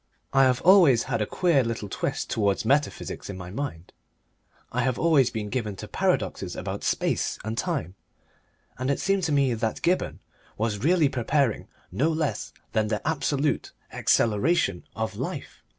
I 0.33 0.45
have 0.45 0.61
always 0.63 1.03
had 1.03 1.21
a 1.21 1.27
queer 1.27 1.63
little 1.63 1.87
twist 1.87 2.27
towards 2.27 2.65
metaphysics 2.65 3.29
in 3.29 3.37
my 3.37 3.51
mind. 3.51 3.93
I 4.71 4.81
have 4.81 4.97
always 4.97 5.29
been 5.29 5.49
given 5.51 5.75
to 5.75 5.87
paradoxes 5.87 6.55
about 6.55 6.83
space 6.83 7.37
and 7.45 7.55
time, 7.55 7.93
and 8.79 8.89
it 8.89 8.99
seemed 8.99 9.21
to 9.25 9.31
me 9.31 9.53
that 9.53 9.83
Gibberne 9.83 10.17
was 10.57 10.79
really 10.79 11.07
preparing 11.07 11.67
no 11.91 12.09
less 12.09 12.51
than 12.71 12.87
the 12.87 13.07
absolute 13.07 13.73
acceleration 13.93 14.83
of 14.95 15.17
life. 15.17 15.61